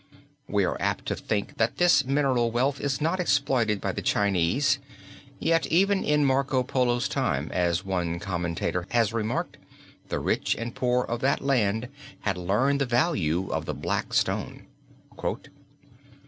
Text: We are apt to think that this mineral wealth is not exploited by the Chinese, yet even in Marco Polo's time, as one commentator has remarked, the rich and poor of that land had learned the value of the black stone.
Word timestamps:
We 0.47 0.65
are 0.65 0.81
apt 0.81 1.05
to 1.09 1.15
think 1.15 1.57
that 1.57 1.77
this 1.77 2.03
mineral 2.03 2.49
wealth 2.49 2.81
is 2.81 2.99
not 3.01 3.19
exploited 3.19 3.79
by 3.79 3.91
the 3.91 4.01
Chinese, 4.01 4.79
yet 5.37 5.67
even 5.67 6.03
in 6.03 6.25
Marco 6.25 6.63
Polo's 6.63 7.07
time, 7.07 7.51
as 7.53 7.85
one 7.85 8.17
commentator 8.17 8.87
has 8.89 9.13
remarked, 9.13 9.57
the 10.09 10.17
rich 10.19 10.55
and 10.55 10.73
poor 10.73 11.03
of 11.05 11.19
that 11.21 11.41
land 11.41 11.87
had 12.21 12.35
learned 12.35 12.81
the 12.81 12.87
value 12.87 13.47
of 13.51 13.65
the 13.67 13.75
black 13.75 14.11
stone. 14.15 14.65